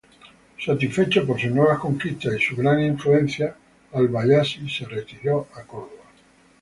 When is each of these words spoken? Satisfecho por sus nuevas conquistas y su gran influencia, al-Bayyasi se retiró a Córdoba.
Satisfecho 0.57 1.27
por 1.27 1.39
sus 1.39 1.51
nuevas 1.51 1.77
conquistas 1.77 2.33
y 2.33 2.41
su 2.41 2.55
gran 2.55 2.79
influencia, 2.83 3.55
al-Bayyasi 3.93 4.67
se 4.67 4.85
retiró 4.85 5.47
a 5.53 5.61
Córdoba. 5.61 6.05